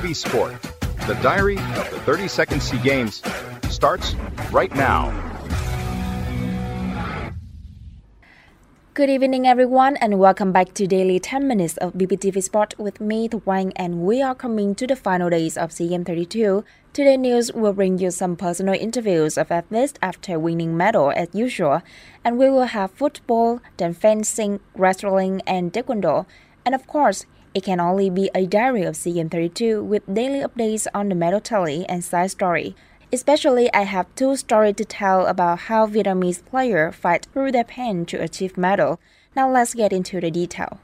BPTV 0.00 0.16
Sport, 0.16 0.62
the 1.06 1.14
diary 1.20 1.58
of 1.58 1.90
the 1.90 1.98
32nd 2.08 2.62
SEA 2.62 2.78
Games, 2.78 3.22
starts 3.68 4.14
right 4.50 4.74
now. 4.74 5.12
Good 8.94 9.10
evening, 9.10 9.46
everyone, 9.46 9.96
and 9.98 10.18
welcome 10.18 10.52
back 10.52 10.72
to 10.74 10.86
Daily 10.86 11.20
10 11.20 11.46
Minutes 11.46 11.76
of 11.76 11.92
BPTV 11.92 12.42
Sport 12.42 12.74
with 12.78 12.98
me, 13.00 13.28
The 13.28 13.38
Wang, 13.44 13.74
and 13.76 14.00
we 14.00 14.22
are 14.22 14.34
coming 14.34 14.74
to 14.76 14.86
the 14.86 14.96
final 14.96 15.28
days 15.28 15.58
of 15.58 15.70
SEA 15.70 15.88
Games 15.88 16.06
32. 16.06 16.64
Today 16.94 17.18
news 17.18 17.52
will 17.52 17.74
bring 17.74 17.98
you 17.98 18.10
some 18.10 18.36
personal 18.36 18.74
interviews 18.74 19.36
of 19.36 19.52
athletes 19.52 19.94
after 20.00 20.38
winning 20.38 20.78
medal 20.78 21.12
as 21.14 21.28
usual, 21.34 21.82
and 22.24 22.38
we 22.38 22.48
will 22.48 22.72
have 22.72 22.90
football, 22.92 23.60
then 23.76 23.92
fencing, 23.92 24.60
wrestling, 24.74 25.42
and 25.46 25.74
taekwondo, 25.74 26.24
and 26.64 26.74
of 26.74 26.86
course, 26.86 27.26
it 27.54 27.64
can 27.64 27.80
only 27.80 28.10
be 28.10 28.30
a 28.34 28.46
diary 28.46 28.82
of 28.82 28.96
SEA 28.96 29.14
Games 29.14 29.30
32 29.30 29.82
with 29.82 30.12
daily 30.12 30.40
updates 30.40 30.86
on 30.94 31.08
the 31.08 31.14
medal 31.14 31.40
tally 31.40 31.84
and 31.88 32.04
side 32.04 32.30
story. 32.30 32.76
Especially, 33.12 33.72
I 33.74 33.82
have 33.82 34.14
two 34.14 34.36
stories 34.36 34.76
to 34.76 34.84
tell 34.84 35.26
about 35.26 35.60
how 35.70 35.86
Vietnamese 35.86 36.44
players 36.44 36.94
fight 36.94 37.26
through 37.32 37.50
their 37.52 37.64
pain 37.64 38.06
to 38.06 38.22
achieve 38.22 38.56
medal. 38.56 39.00
Now 39.34 39.50
let's 39.50 39.74
get 39.74 39.92
into 39.92 40.20
the 40.20 40.30
detail. 40.30 40.78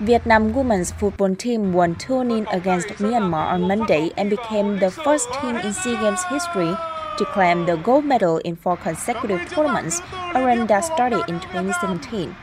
Vietnam 0.00 0.52
women's 0.52 0.90
football 0.92 1.34
team 1.34 1.72
won 1.72 1.94
2-0 1.94 2.52
against 2.52 2.88
Myanmar 2.98 3.46
on 3.54 3.62
Monday 3.62 4.12
and 4.18 4.28
became 4.28 4.78
the 4.78 4.90
first 4.90 5.26
team 5.40 5.56
in 5.56 5.72
SEA 5.72 5.96
Games 5.96 6.22
history 6.24 6.76
to 7.16 7.24
claim 7.32 7.64
the 7.64 7.76
gold 7.76 8.04
medal 8.04 8.36
in 8.38 8.56
four 8.56 8.76
consecutive 8.76 9.48
tournaments, 9.48 10.02
a 10.34 10.44
run 10.44 10.66
that 10.66 10.84
started 10.84 11.24
in 11.28 11.40
2017. 11.40 12.36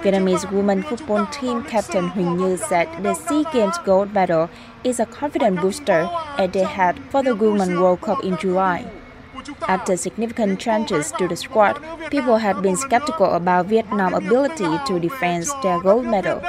Vietnamese 0.00 0.50
women 0.50 0.82
football 0.82 1.26
team 1.26 1.62
captain 1.64 2.08
Huỳnh 2.08 2.38
Như 2.38 2.56
said 2.56 2.88
the 3.02 3.12
SEA 3.12 3.44
Games 3.52 3.76
gold 3.84 4.14
medal 4.14 4.48
is 4.82 4.98
a 4.98 5.04
confident 5.04 5.60
booster 5.60 6.08
as 6.38 6.50
they 6.52 6.64
had 6.64 6.98
for 7.10 7.22
the 7.22 7.34
Women's 7.36 7.78
World 7.78 8.00
Cup 8.00 8.24
in 8.24 8.38
July. 8.38 8.90
After 9.68 9.94
significant 9.98 10.58
changes 10.58 11.12
to 11.18 11.28
the 11.28 11.36
squad, 11.36 11.78
people 12.10 12.38
had 12.38 12.62
been 12.62 12.76
skeptical 12.76 13.34
about 13.34 13.66
Vietnam's 13.66 14.16
ability 14.16 14.78
to 14.86 14.98
defend 14.98 15.44
their 15.62 15.80
gold 15.80 16.06
medal. 16.06 16.40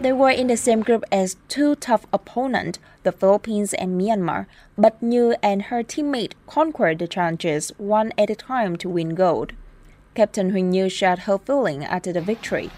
They 0.00 0.12
were 0.12 0.30
in 0.30 0.46
the 0.46 0.56
same 0.56 0.82
group 0.82 1.02
as 1.10 1.36
two 1.48 1.74
tough 1.74 2.06
opponents, 2.12 2.78
the 3.02 3.10
Philippines 3.10 3.74
and 3.74 4.00
Myanmar, 4.00 4.46
but 4.76 5.00
Như 5.02 5.34
and 5.42 5.62
her 5.62 5.82
teammate 5.82 6.34
conquered 6.46 7.00
the 7.00 7.08
challenges 7.08 7.72
one 7.78 8.12
at 8.16 8.30
a 8.30 8.36
time 8.36 8.76
to 8.76 8.88
win 8.88 9.16
gold. 9.16 9.54
Captain 10.14 10.52
Huỳnh 10.52 10.70
Như 10.70 10.88
shared 10.88 11.20
her 11.20 11.36
feeling 11.38 11.84
after 11.84 12.12
the 12.12 12.20
victory. 12.20 12.70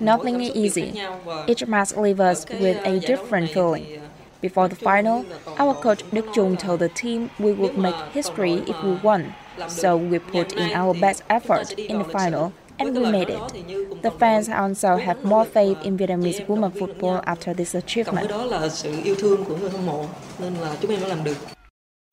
Nothing 0.00 0.40
is 0.40 0.56
easy. 0.56 1.02
Each 1.46 1.66
match 1.66 1.94
leaves 1.94 2.20
us 2.20 2.46
with 2.48 2.80
a 2.86 2.98
different 2.98 3.50
feeling. 3.50 4.00
Before 4.40 4.68
the 4.68 4.74
final, 4.74 5.26
our 5.58 5.74
coach 5.74 6.02
Đức 6.10 6.32
Chung 6.34 6.56
told 6.56 6.80
the 6.80 6.88
team 6.88 7.30
we 7.38 7.52
would 7.52 7.76
make 7.76 7.94
history 8.12 8.64
if 8.66 8.82
we 8.82 8.94
won. 8.94 9.34
So 9.68 9.96
we 9.96 10.18
put 10.18 10.54
in 10.54 10.72
our 10.72 10.94
best 10.94 11.22
effort 11.28 11.72
in 11.74 11.98
the 11.98 12.04
final 12.04 12.52
and 12.78 12.96
we 12.96 13.10
made 13.10 13.30
it. 13.30 14.02
The 14.02 14.10
fans 14.10 14.48
also 14.48 14.96
have 14.96 15.24
more 15.24 15.44
faith 15.44 15.78
in 15.82 15.96
Vietnamese 15.96 16.46
women 16.48 16.70
football 16.70 17.22
after 17.26 17.54
this 17.54 17.74
achievement. 17.74 18.28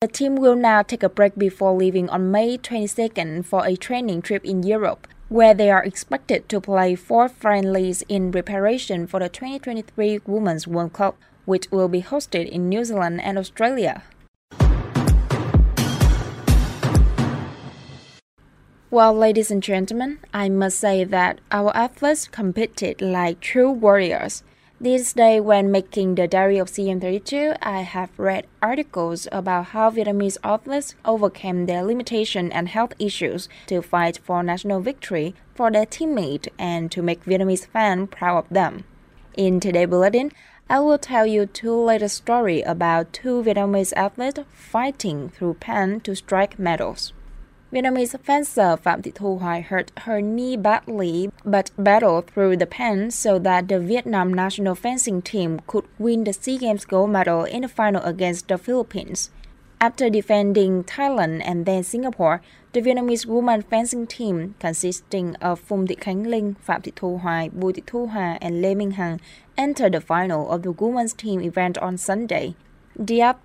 The 0.00 0.08
team 0.08 0.36
will 0.36 0.56
now 0.56 0.82
take 0.82 1.02
a 1.02 1.10
break 1.10 1.36
before 1.36 1.76
leaving 1.76 2.08
on 2.08 2.30
May 2.30 2.56
22nd 2.56 3.44
for 3.44 3.66
a 3.66 3.76
training 3.76 4.22
trip 4.22 4.44
in 4.46 4.62
Europe, 4.62 5.06
where 5.28 5.52
they 5.52 5.70
are 5.70 5.84
expected 5.84 6.48
to 6.48 6.60
play 6.60 6.94
four 6.94 7.28
friendlies 7.28 8.02
in 8.08 8.32
preparation 8.32 9.06
for 9.06 9.20
the 9.20 9.28
2023 9.28 10.20
Women's 10.24 10.66
World 10.66 10.94
Cup, 10.94 11.18
which 11.44 11.70
will 11.70 11.88
be 11.88 12.00
hosted 12.02 12.48
in 12.48 12.68
New 12.68 12.82
Zealand 12.84 13.20
and 13.20 13.36
Australia. 13.36 14.02
Well, 18.92 19.14
ladies 19.14 19.52
and 19.52 19.62
gentlemen, 19.62 20.18
I 20.34 20.48
must 20.48 20.80
say 20.80 21.04
that 21.04 21.38
our 21.52 21.70
athletes 21.76 22.26
competed 22.26 23.00
like 23.00 23.38
true 23.38 23.70
warriors. 23.70 24.42
This 24.80 25.12
day, 25.12 25.38
when 25.38 25.70
making 25.70 26.16
the 26.16 26.26
Diary 26.26 26.58
of 26.58 26.68
SEA 26.68 26.86
Games 26.86 27.02
32, 27.02 27.52
I 27.62 27.82
have 27.82 28.10
read 28.18 28.48
articles 28.60 29.28
about 29.30 29.66
how 29.66 29.92
Vietnamese 29.92 30.38
athletes 30.42 30.96
overcame 31.04 31.66
their 31.66 31.84
limitation 31.84 32.50
and 32.50 32.68
health 32.68 32.94
issues 32.98 33.48
to 33.68 33.80
fight 33.80 34.18
for 34.24 34.42
national 34.42 34.80
victory 34.80 35.36
for 35.54 35.70
their 35.70 35.86
teammate 35.86 36.48
and 36.58 36.90
to 36.90 37.00
make 37.00 37.24
Vietnamese 37.24 37.68
fans 37.68 38.08
proud 38.10 38.38
of 38.38 38.48
them. 38.48 38.82
In 39.36 39.60
today's 39.60 39.86
bulletin, 39.88 40.32
I 40.68 40.80
will 40.80 40.98
tell 40.98 41.26
you 41.26 41.46
two 41.46 41.76
latest 41.76 42.16
stories 42.16 42.64
about 42.66 43.12
two 43.12 43.40
Vietnamese 43.44 43.92
athletes 43.94 44.40
fighting 44.52 45.28
through 45.28 45.54
pain 45.60 46.00
to 46.00 46.16
strike 46.16 46.58
medals. 46.58 47.12
Vietnamese 47.72 48.18
fencer 48.24 48.76
Phạm 48.82 49.02
Thị 49.02 49.12
Thu 49.14 49.38
Hoài 49.38 49.62
hurt 49.68 49.86
her 49.96 50.20
knee 50.20 50.56
badly 50.56 51.28
but 51.44 51.64
battled 51.76 52.24
through 52.26 52.56
the 52.56 52.66
pain 52.66 53.10
so 53.10 53.38
that 53.38 53.64
the 53.68 53.78
Vietnam 53.78 54.34
national 54.34 54.74
fencing 54.74 55.20
team 55.22 55.58
could 55.66 55.84
win 55.98 56.24
the 56.24 56.32
SEA 56.32 56.58
Games 56.58 56.84
gold 56.84 57.10
medal 57.10 57.44
in 57.44 57.62
the 57.62 57.68
final 57.68 58.02
against 58.02 58.48
the 58.48 58.58
Philippines. 58.58 59.30
After 59.80 60.10
defending 60.10 60.84
Thailand 60.84 61.42
and 61.44 61.64
then 61.64 61.84
Singapore, 61.84 62.40
the 62.72 62.80
Vietnamese 62.80 63.26
women 63.26 63.62
fencing 63.62 64.06
team, 64.06 64.54
consisting 64.60 65.36
of 65.40 65.60
Phùng 65.68 65.86
Thị 65.86 65.94
Khánh 65.94 66.26
Linh, 66.26 66.54
Phạm 66.66 66.82
Thị 66.82 66.92
Thu 66.96 67.20
Hoài, 67.22 67.50
Bùi 67.50 67.72
Thị 67.72 67.82
Thu 67.86 68.06
Hà, 68.06 68.38
and 68.40 68.64
Lê 68.64 68.74
Minh 68.74 68.92
Hằng, 68.92 69.18
entered 69.56 69.92
the 69.92 70.00
final 70.00 70.50
of 70.50 70.62
the 70.62 70.72
women's 70.72 71.14
team 71.18 71.40
event 71.40 71.78
on 71.78 71.96
Sunday. 71.96 72.52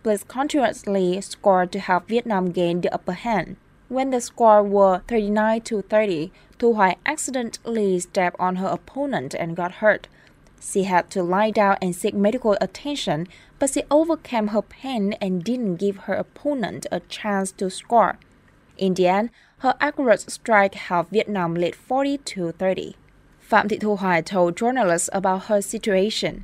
Played 0.04 0.28
continuously 0.28 1.22
scored 1.22 1.72
to 1.72 1.80
help 1.80 2.08
Vietnam 2.08 2.52
gain 2.52 2.82
the 2.82 2.90
upper 2.90 3.14
hand. 3.14 3.56
When 3.88 4.10
the 4.10 4.20
score 4.20 4.64
was 4.64 5.02
39 5.08 5.62
to 5.62 5.82
30, 5.84 6.32
Thu 6.58 6.74
Hoài 6.74 6.96
accidentally 7.06 8.00
stepped 8.00 8.36
on 8.40 8.56
her 8.56 8.68
opponent 8.68 9.36
and 9.36 9.56
got 9.56 9.74
hurt. 9.74 10.08
She 10.60 10.84
had 10.86 11.12
to 11.12 11.22
lie 11.22 11.52
down 11.52 11.78
and 11.82 11.96
seek 11.96 12.16
medical 12.16 12.58
attention, 12.60 13.28
but 13.60 13.70
she 13.70 13.84
overcame 13.92 14.48
her 14.48 14.64
pain 14.64 15.14
and 15.22 15.44
didn't 15.44 15.76
give 15.76 15.98
her 16.06 16.16
opponent 16.16 16.88
a 16.92 17.00
chance 17.02 17.52
to 17.54 17.70
score. 17.70 18.18
In 18.78 18.96
the 18.96 19.08
end, 19.08 19.30
her 19.60 19.76
accurate 19.80 20.32
strike 20.32 20.74
helped 20.74 21.12
Vietnam 21.12 21.54
lead 21.54 21.76
40 21.76 22.18
to 22.18 22.52
30. 22.54 22.96
Phạm 23.40 23.68
Thị 23.68 23.78
Thu 23.78 23.96
Hoài 23.98 24.22
told 24.24 24.58
journalists 24.58 25.10
about 25.14 25.44
her 25.44 25.62
situation. 25.62 26.44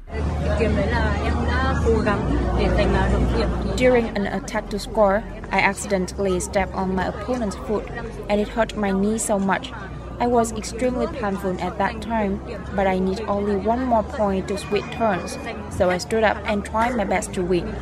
During 3.75 4.07
an 4.15 4.27
attack 4.27 4.69
to 4.69 4.77
score, 4.77 5.23
I 5.51 5.59
accidentally 5.59 6.39
stepped 6.39 6.73
on 6.73 6.93
my 6.95 7.07
opponent's 7.07 7.55
foot 7.55 7.89
and 8.29 8.39
it 8.39 8.49
hurt 8.49 8.77
my 8.77 8.91
knee 8.91 9.17
so 9.17 9.39
much. 9.39 9.71
I 10.19 10.27
was 10.27 10.51
extremely 10.51 11.07
painful 11.07 11.59
at 11.59 11.79
that 11.79 11.99
time, 12.01 12.39
but 12.75 12.85
I 12.85 12.99
need 12.99 13.21
only 13.21 13.55
one 13.55 13.83
more 13.85 14.03
point 14.03 14.47
to 14.49 14.57
switch 14.59 14.85
turns, 14.91 15.39
so 15.75 15.89
I 15.89 15.97
stood 15.97 16.23
up 16.23 16.37
and 16.45 16.63
tried 16.63 16.95
my 16.95 17.05
best 17.05 17.33
to 17.33 17.41
win. 17.41 17.75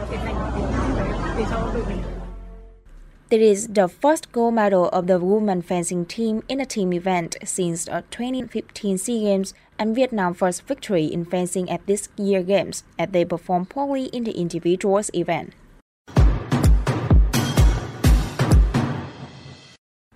It 3.32 3.44
is 3.44 3.68
the 3.68 3.88
first 3.88 4.32
gold 4.32 4.56
medal 4.56 4.90
of 4.90 5.06
the 5.06 5.20
women 5.20 5.62
fencing 5.62 6.04
team 6.04 6.42
in 6.50 6.60
a 6.60 6.66
team 6.66 6.92
event 6.92 7.38
since 7.46 7.86
the 7.86 8.04
2015 8.10 8.98
SEA 8.98 9.20
Games 9.20 9.54
and 9.78 9.94
Vietnam's 9.94 10.40
first 10.40 10.64
victory 10.64 11.06
in 11.06 11.26
fencing 11.26 11.70
at 11.70 11.86
this 11.86 12.10
year's 12.18 12.48
Games 12.48 12.84
as 12.98 13.10
they 13.10 13.24
performed 13.24 13.70
poorly 13.70 14.06
in 14.06 14.24
the 14.24 14.32
individuals 14.32 15.12
event. 15.14 15.54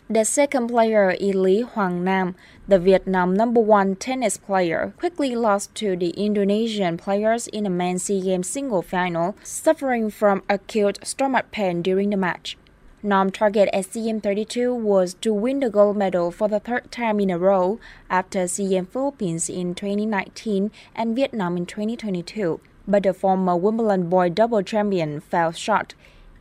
The 0.10 0.26
second 0.26 0.70
player 0.70 1.12
is 1.12 1.36
Lý 1.36 1.70
Hoàng 1.70 2.02
Nam, 2.02 2.36
the 2.68 2.80
Vietnam 2.80 3.36
number 3.36 3.62
one 3.62 3.96
tennis 3.96 4.38
player, 4.38 4.96
quickly 4.98 5.36
lost 5.36 5.76
to 5.76 5.96
the 5.96 6.10
Indonesian 6.18 6.98
players 6.98 7.46
in 7.50 7.68
a 7.68 7.70
men's 7.70 8.04
SEA 8.06 8.22
Games 8.22 8.50
single 8.50 8.82
final, 8.82 9.36
suffering 9.44 10.10
from 10.10 10.42
acute 10.50 10.98
stomach 11.04 11.52
pain 11.52 11.84
during 11.84 12.10
the 12.10 12.18
match. 12.18 12.58
Nam 13.06 13.32
target 13.32 13.68
at 13.74 13.88
CM32 13.88 14.80
was 14.80 15.16
to 15.16 15.34
win 15.34 15.60
the 15.60 15.70
gold 15.70 15.98
medal 15.98 16.32
for 16.32 16.48
the 16.48 16.62
third 16.62 16.90
time 16.90 17.20
in 17.20 17.30
a 17.30 17.38
row 17.38 17.78
after 18.10 18.46
CM 18.46 18.88
Philippines 18.88 19.50
in 19.50 19.76
2019 19.76 20.72
and 20.96 21.14
Vietnam 21.14 21.58
in 21.58 21.66
2022, 21.66 22.62
but 22.88 23.04
the 23.04 23.14
former 23.14 23.58
Wimbledon 23.58 24.08
boy 24.08 24.30
double 24.30 24.62
champion 24.62 25.20
fell 25.20 25.52
short. 25.52 25.96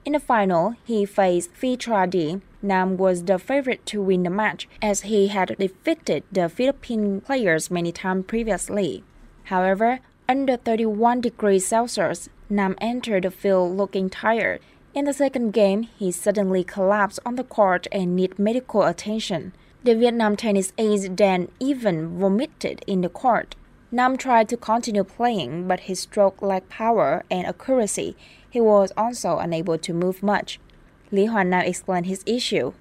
In 0.05 0.13
the 0.13 0.21
final, 0.21 0.77
he 0.85 1.05
faced 1.05 1.51
Phi 1.51 1.75
Tradi. 1.75 2.41
Nam 2.63 2.97
was 2.97 3.25
the 3.25 3.41
favorite 3.41 3.85
to 3.87 4.01
win 4.01 4.23
the 4.23 4.31
match 4.31 4.69
as 4.81 5.01
he 5.01 5.29
had 5.29 5.57
defeated 5.59 6.23
the 6.31 6.49
Philippine 6.49 7.23
players 7.23 7.73
many 7.73 7.91
times 7.91 8.27
previously. 8.29 9.03
However, 9.45 9.99
Under 10.29 10.57
31 10.57 11.21
degrees 11.21 11.67
Celsius, 11.67 12.29
Nam 12.49 12.77
entered 12.81 13.25
the 13.25 13.31
field 13.31 13.77
looking 13.77 14.09
tired. 14.09 14.61
In 14.95 15.07
the 15.07 15.15
second 15.15 15.53
game, 15.53 15.89
he 15.99 16.13
suddenly 16.13 16.63
collapsed 16.63 17.19
on 17.25 17.37
the 17.37 17.45
court 17.45 17.87
and 17.91 18.15
needed 18.15 18.39
medical 18.39 18.83
attention. 18.83 19.55
The 19.85 19.95
Vietnam 19.95 20.37
tennis 20.37 20.75
ace 20.77 21.09
then 21.11 21.49
even 21.59 22.19
vomited 22.19 22.85
in 22.87 23.01
the 23.01 23.09
court. 23.09 23.57
Nam 23.91 24.19
tried 24.19 24.51
to 24.51 24.57
continue 24.59 25.03
playing, 25.03 25.67
but 25.67 25.89
his 25.89 26.01
stroke 26.01 26.43
lacked 26.43 26.69
power 26.69 27.25
and 27.31 27.47
accuracy. 27.47 28.17
He 28.51 28.61
was 28.61 28.93
also 28.95 29.39
unable 29.39 29.79
to 29.79 29.95
move 29.95 30.23
much. 30.23 30.61
Lý 31.11 31.27
Hoàng 31.27 31.49
Nam 31.49 31.63
explained 31.65 32.05
his 32.05 32.23
issue. 32.27 32.75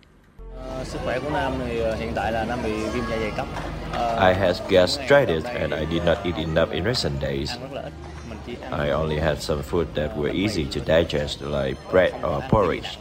I 4.20 4.34
had 4.34 4.62
gastritis 4.68 5.46
and 5.46 5.74
I 5.74 5.86
did 5.86 6.04
not 6.04 6.26
eat 6.26 6.38
enough 6.38 6.74
in 6.74 6.84
recent 6.84 7.22
days. 7.22 7.58
I 8.72 8.92
only 8.92 9.18
had 9.18 9.42
some 9.42 9.64
food 9.64 9.94
that 9.96 10.16
were 10.18 10.30
easy 10.30 10.66
to 10.66 10.80
digest 10.80 11.42
like 11.42 11.78
bread 11.90 12.14
or 12.24 12.42
porridge. 12.50 12.98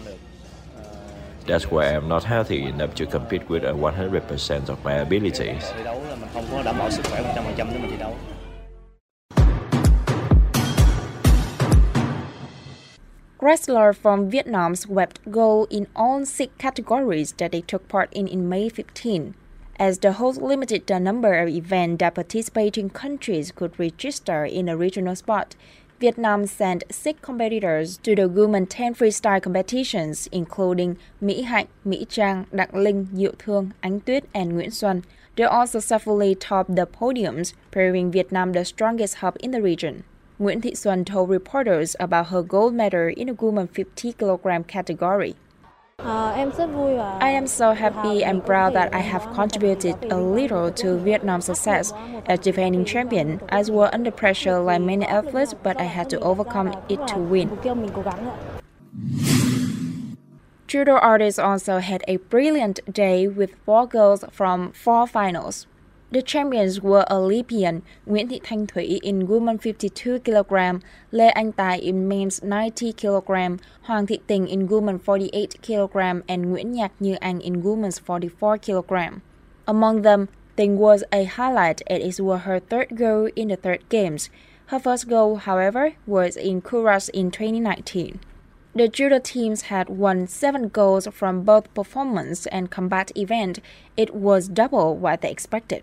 That's 1.47 1.71
why 1.71 1.87
I'm 1.87 2.07
not 2.09 2.25
healthy 2.25 2.63
enough 2.63 2.95
to 2.97 3.07
compete 3.07 3.49
with 3.49 3.65
100% 3.65 4.69
of 4.69 4.85
my 4.85 4.95
abilities. 4.95 5.73
Wrestlers 13.41 13.97
from 13.97 14.29
Vietnam 14.31 14.77
swept 14.77 15.19
gold 15.31 15.69
in 15.71 15.87
all 15.97 16.27
six 16.27 16.53
categories 16.59 17.33
that 17.39 17.53
they 17.53 17.63
took 17.63 17.89
part 17.89 18.13
in 18.13 18.29
in 18.29 18.49
May 18.49 18.69
15. 18.69 19.35
As 19.81 19.99
the 19.99 20.13
host 20.13 20.43
limited 20.43 20.87
the 20.87 21.01
number 21.01 21.33
of 21.41 21.49
events 21.49 22.01
that 22.01 22.15
participating 22.15 22.91
countries 22.91 23.51
could 23.51 23.81
register 23.81 24.45
in 24.45 24.69
a 24.69 24.77
regional 24.77 25.17
spot, 25.17 25.57
Vietnam 25.99 26.47
sent 26.47 26.85
six 26.91 27.19
competitors 27.23 27.97
to 28.03 28.15
the 28.15 28.29
Women 28.29 28.67
10 28.67 28.95
freestyle 28.95 29.41
competitions, 29.41 30.29
including 30.31 30.97
Mỹ 31.23 31.45
Hạnh, 31.45 31.67
Mỹ 31.87 32.07
Trang, 32.11 32.45
Đặng 32.53 32.77
Linh, 32.77 33.07
Diệu 33.15 33.33
Thương, 33.39 33.71
Ánh 33.81 34.01
Tuyết, 34.01 34.25
and 34.35 34.53
Nguyễn 34.53 34.71
Xuân. 34.71 35.01
They 35.37 35.45
also 35.45 35.81
successfully 35.81 36.35
topped 36.35 36.77
the 36.77 36.85
podiums, 36.85 37.55
proving 37.71 38.11
Vietnam 38.11 38.53
the 38.53 38.65
strongest 38.65 39.17
hub 39.21 39.37
in 39.39 39.51
the 39.51 39.63
region. 39.63 40.03
Nguyễn 40.39 40.61
Thị 40.61 40.75
Xuân 40.75 41.05
told 41.07 41.31
reporters 41.31 41.97
about 41.99 42.27
her 42.27 42.43
gold 42.43 42.75
medal 42.75 43.09
in 43.17 43.29
the 43.29 43.35
women 43.35 43.67
50 43.67 44.13
kg 44.13 44.69
category. 44.69 45.35
I 46.03 47.31
am 47.31 47.47
so 47.47 47.73
happy 47.73 48.25
and 48.25 48.45
proud 48.45 48.75
that 48.75 48.95
I 48.95 49.01
have 49.01 49.33
contributed 49.35 49.97
a 50.11 50.17
little 50.17 50.71
to 50.73 50.99
Vietnam's 50.99 51.47
success. 51.47 51.93
As 52.27 52.41
defending 52.41 52.85
champion, 52.85 53.41
I 53.49 53.59
was 53.63 53.91
under 53.93 54.11
pressure 54.11 54.59
like 54.61 54.81
many 54.83 55.05
athletes, 55.05 55.55
but 55.63 55.79
I 55.81 55.85
had 55.85 56.09
to 56.11 56.21
overcome 56.21 56.75
it 56.89 57.07
to 57.09 57.19
win. 57.19 57.51
Judo 60.67 60.93
artists 60.93 61.39
also 61.39 61.79
had 61.79 62.05
a 62.07 62.17
brilliant 62.17 62.81
day 62.93 63.27
with 63.27 63.55
four 63.67 63.87
girls 63.87 64.25
from 64.31 64.73
four 64.73 65.07
finals. 65.07 65.67
The 66.13 66.23
champions 66.23 66.81
were 66.83 67.05
Olympian 67.11 67.81
Nguyễn 68.07 68.29
Thị 68.29 68.41
Thanh 68.45 68.67
Thủy 68.67 68.99
in 69.03 69.27
women 69.27 69.59
52 69.59 70.19
kg, 70.19 70.81
Lê 71.13 71.29
Anh 71.29 71.53
Tài 71.53 71.79
in 71.79 72.09
men's 72.09 72.43
90 72.43 72.93
kg, 72.93 73.57
Hoàng 73.83 74.07
Thị 74.07 74.19
Tình 74.27 74.47
in 74.47 74.67
women 74.67 74.99
48 74.99 75.49
kg, 75.63 76.21
and 76.27 76.47
Nguyễn 76.47 76.73
Nhạc 76.73 76.93
Như 77.01 77.15
Anh 77.21 77.41
in 77.41 77.63
women's 77.63 78.01
44 78.07 78.57
kg. 78.59 79.19
Among 79.67 80.03
them, 80.03 80.27
Tình 80.57 80.77
was 80.77 81.05
a 81.13 81.25
highlight 81.25 81.77
as 81.87 82.01
it 82.03 82.25
was 82.25 82.41
her 82.43 82.59
third 82.59 82.89
goal 82.99 83.29
in 83.37 83.49
the 83.49 83.57
third 83.57 83.89
games. 83.91 84.31
Her 84.67 84.81
first 84.81 85.09
goal, 85.09 85.37
however, 85.37 85.91
was 86.07 86.37
in 86.37 86.61
Kuras 86.61 87.09
in 87.13 87.31
2019. 87.31 88.19
The 88.75 88.89
judo 88.89 89.21
teams 89.21 89.63
had 89.63 89.89
won 89.89 90.27
seven 90.27 90.69
goals 90.69 91.09
from 91.13 91.45
both 91.45 91.73
performance 91.75 92.47
and 92.47 92.71
combat 92.71 93.13
event. 93.17 93.61
It 93.97 94.15
was 94.15 94.49
double 94.49 94.97
what 94.97 95.21
they 95.21 95.31
expected. 95.31 95.83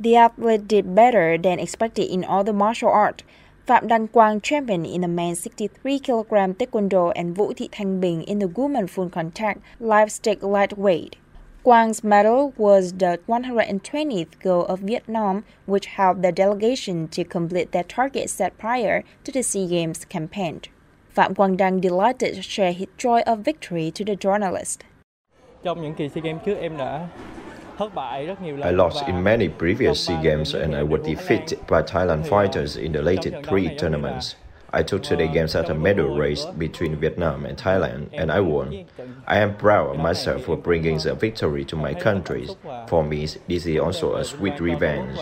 The 0.00 0.16
athlete 0.16 0.66
did 0.66 0.94
better 0.94 1.36
than 1.36 1.58
expected 1.58 2.10
in 2.10 2.24
all 2.24 2.44
the 2.44 2.52
martial 2.52 2.88
arts. 2.88 3.22
Phạm 3.66 3.88
Đăng 3.88 4.08
Quang 4.08 4.40
champion 4.40 4.84
in 4.84 5.02
the 5.02 5.08
men's 5.08 5.40
63 5.40 5.98
kg 5.98 6.54
taekwondo 6.54 7.12
and 7.14 7.36
Vũ 7.36 7.52
Thị 7.52 7.68
Thanh 7.72 8.00
Bình 8.00 8.24
in 8.26 8.38
the 8.38 8.48
women 8.48 8.86
full 8.86 9.08
contact 9.08 9.60
live 9.78 10.10
stick 10.10 10.42
lightweight. 10.42 11.16
Quang's 11.62 12.02
medal 12.02 12.54
was 12.56 12.94
the 12.94 13.18
120th 13.28 14.40
goal 14.42 14.64
of 14.64 14.80
Vietnam, 14.80 15.44
which 15.66 15.86
helped 15.86 16.22
the 16.22 16.32
delegation 16.32 17.06
to 17.08 17.22
complete 17.22 17.70
their 17.72 17.84
target 17.84 18.30
set 18.30 18.56
prior 18.58 19.04
to 19.24 19.32
the 19.32 19.42
SEA 19.42 19.66
Games 19.66 20.06
campaign. 20.06 20.60
Phạm 21.14 21.34
Quang 21.34 21.56
Đăng 21.56 21.80
delighted 21.80 22.34
to 22.34 22.42
share 22.42 22.72
his 22.72 22.88
joy 22.96 23.20
of 23.26 23.44
victory 23.44 23.90
to 23.90 24.04
the 24.04 24.16
journalist. 24.16 24.80
Trong 25.62 25.82
những 25.82 25.94
kỳ 25.94 26.08
SEA 26.08 26.20
Games 26.20 26.42
trước 26.44 26.54
em 26.60 26.76
đã 26.76 27.08
I 27.80 28.70
lost 28.72 29.08
in 29.08 29.22
many 29.22 29.48
previous 29.48 30.04
SEA 30.04 30.20
Games 30.22 30.52
and 30.52 30.76
I 30.76 30.82
was 30.82 31.02
defeated 31.02 31.66
by 31.66 31.82
Thailand 31.82 32.26
fighters 32.28 32.76
in 32.76 32.92
the 32.92 33.00
latest 33.00 33.46
three 33.46 33.74
tournaments. 33.74 34.34
I 34.72 34.82
took 34.82 35.02
to 35.04 35.16
the 35.16 35.26
games 35.26 35.54
at 35.54 35.70
a 35.70 35.74
medal 35.74 36.16
race 36.16 36.44
between 36.44 36.96
Vietnam 36.96 37.46
and 37.46 37.56
Thailand 37.56 38.10
and 38.12 38.30
I 38.30 38.40
won. 38.40 38.84
I 39.26 39.38
am 39.38 39.56
proud 39.56 39.94
of 39.94 39.98
myself 39.98 40.44
for 40.44 40.56
bringing 40.56 40.98
the 40.98 41.14
victory 41.14 41.64
to 41.64 41.76
my 41.76 41.94
country. 41.94 42.48
For 42.86 43.02
me, 43.02 43.26
this 43.48 43.66
is 43.66 43.80
also 43.80 44.14
a 44.14 44.24
sweet 44.24 44.60
revenge. 44.60 45.18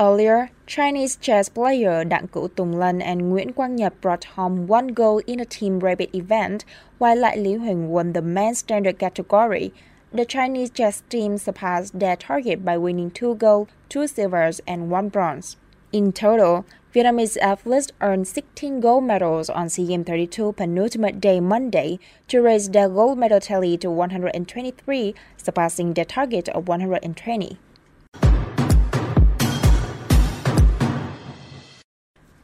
Earlier, 0.00 0.50
Chinese 0.66 1.16
chess 1.20 1.48
player 1.48 2.04
Đặng 2.04 2.26
Cửu 2.26 2.48
Tùng 2.48 2.78
Lân 2.78 3.00
and 3.00 3.20
Nguyễn 3.22 3.52
Quang 3.52 3.76
Nhật 3.76 3.94
brought 4.02 4.24
home 4.34 4.66
one 4.68 4.94
gold 4.94 5.22
in 5.26 5.40
a 5.40 5.44
team 5.44 5.80
rapid 5.80 6.08
event, 6.12 6.64
while 6.98 7.16
Lại 7.16 7.36
Lý 7.36 7.58
Huỳnh 7.58 7.88
won 7.88 8.12
the 8.12 8.20
men's 8.20 8.58
standard 8.58 8.98
category. 8.98 9.70
The 10.12 10.24
Chinese 10.24 10.70
chess 10.70 11.02
team 11.10 11.36
surpassed 11.36 11.98
their 11.98 12.16
target 12.16 12.64
by 12.64 12.76
winning 12.78 13.10
two 13.10 13.34
gold, 13.34 13.68
two 13.88 14.06
silvers, 14.06 14.60
and 14.68 14.88
one 14.88 15.08
bronze. 15.08 15.56
In 15.92 16.12
total, 16.12 16.64
Vietnamese 16.94 17.36
athletes 17.42 17.90
earned 18.00 18.28
16 18.28 18.80
gold 18.80 19.02
medals 19.02 19.50
on 19.50 19.68
SEA 19.68 19.86
Games 19.86 20.06
32 20.06 20.52
penultimate 20.52 21.20
day 21.20 21.40
Monday 21.40 21.98
to 22.28 22.40
raise 22.40 22.70
their 22.70 22.88
gold 22.88 23.18
medal 23.18 23.40
tally 23.40 23.76
to 23.78 23.90
123, 23.90 25.14
surpassing 25.36 25.94
their 25.94 26.04
target 26.04 26.48
of 26.50 26.68
120. 26.68 27.58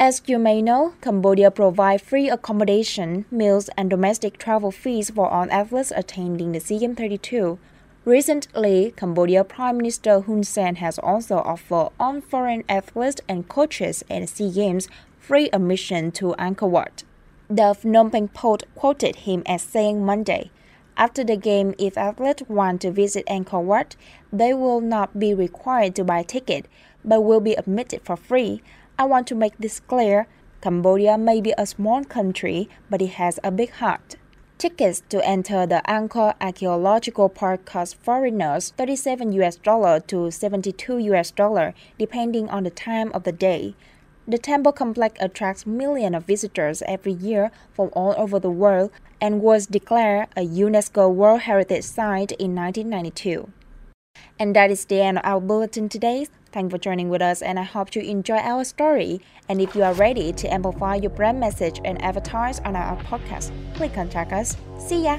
As 0.06 0.20
you 0.26 0.38
may 0.38 0.60
know, 0.60 0.92
Cambodia 1.00 1.50
provides 1.50 2.02
free 2.02 2.28
accommodation, 2.28 3.24
meals, 3.30 3.70
and 3.74 3.88
domestic 3.88 4.36
travel 4.36 4.70
fees 4.70 5.08
for 5.08 5.30
all 5.30 5.50
athletes 5.50 5.94
attending 5.96 6.52
the 6.52 6.60
SEA 6.60 6.80
Games 6.80 6.98
32. 6.98 7.58
Recently, 8.04 8.92
Cambodia 8.98 9.44
Prime 9.44 9.78
Minister 9.78 10.20
Hun 10.20 10.44
Sen 10.44 10.76
has 10.76 10.98
also 10.98 11.36
offered 11.36 11.88
all 11.98 12.20
foreign 12.20 12.64
athletes 12.68 13.22
and 13.30 13.48
coaches 13.48 14.04
at 14.10 14.28
SEA 14.28 14.50
Games 14.52 14.88
free 15.18 15.48
admission 15.54 16.12
to 16.12 16.34
Angkor 16.38 16.68
Wat. 16.68 17.02
The 17.48 17.72
Phnom 17.72 18.12
Penh 18.12 18.28
Post 18.28 18.66
quoted 18.74 19.16
him 19.24 19.42
as 19.46 19.62
saying 19.62 20.04
Monday, 20.04 20.50
after 20.98 21.24
the 21.24 21.36
game, 21.36 21.74
if 21.78 21.96
athletes 21.96 22.42
want 22.46 22.82
to 22.82 22.90
visit 22.90 23.24
Angkor 23.26 23.62
Wat, 23.62 23.96
they 24.30 24.52
will 24.52 24.82
not 24.82 25.18
be 25.18 25.32
required 25.32 25.94
to 25.96 26.04
buy 26.04 26.22
ticket, 26.22 26.66
but 27.02 27.22
will 27.24 27.40
be 27.40 27.54
admitted 27.54 28.02
for 28.02 28.16
free. 28.16 28.62
I 28.96 29.06
want 29.06 29.26
to 29.26 29.34
make 29.34 29.58
this 29.58 29.80
clear. 29.80 30.28
Cambodia 30.60 31.18
may 31.18 31.40
be 31.40 31.52
a 31.58 31.66
small 31.66 32.04
country, 32.04 32.68
but 32.88 33.02
it 33.02 33.18
has 33.18 33.40
a 33.42 33.50
big 33.50 33.70
heart. 33.72 34.14
Tickets 34.56 35.02
to 35.08 35.26
enter 35.26 35.66
the 35.66 35.82
Angkor 35.88 36.34
Archaeological 36.40 37.28
Park 37.28 37.64
cost 37.64 37.96
foreigners 37.96 38.72
37 38.76 39.32
US 39.32 39.56
dollar 39.56 39.98
to 40.06 40.30
72 40.30 40.98
US 40.98 41.32
dollar, 41.32 41.74
depending 41.98 42.48
on 42.48 42.62
the 42.62 42.70
time 42.70 43.10
of 43.12 43.24
the 43.24 43.32
day. 43.32 43.74
The 44.28 44.38
temple 44.38 44.70
complex 44.70 45.18
attracts 45.20 45.66
millions 45.66 46.14
of 46.14 46.24
visitors 46.24 46.80
every 46.86 47.14
year 47.14 47.50
from 47.72 47.90
all 47.94 48.14
over 48.16 48.38
the 48.38 48.48
world 48.48 48.92
and 49.20 49.42
was 49.42 49.66
declared 49.66 50.28
a 50.36 50.46
UNESCO 50.46 51.12
World 51.12 51.40
Heritage 51.40 51.84
Site 51.84 52.30
in 52.32 52.54
1992. 52.54 53.50
And 54.38 54.54
that 54.56 54.70
is 54.70 54.84
the 54.84 55.00
end 55.00 55.18
of 55.18 55.24
our 55.24 55.40
bulletin 55.40 55.88
today. 55.88 56.26
Thanks 56.52 56.70
for 56.70 56.78
joining 56.78 57.08
with 57.08 57.22
us, 57.22 57.42
and 57.42 57.58
I 57.58 57.64
hope 57.64 57.94
you 57.94 58.02
enjoy 58.02 58.36
our 58.36 58.64
story. 58.64 59.20
And 59.48 59.60
if 59.60 59.74
you 59.74 59.82
are 59.82 59.94
ready 59.94 60.32
to 60.32 60.52
amplify 60.52 60.96
your 60.96 61.10
brand 61.10 61.40
message 61.40 61.80
and 61.84 62.00
advertise 62.02 62.60
on 62.60 62.76
our 62.76 62.96
podcast, 63.04 63.50
please 63.74 63.92
contact 63.92 64.32
us. 64.32 64.56
See 64.78 65.04
ya! 65.04 65.18